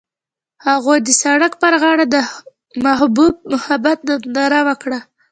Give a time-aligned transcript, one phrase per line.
[0.67, 2.15] هغوی د سړک پر غاړه د
[2.85, 4.99] محبوب محبت ننداره وکړه.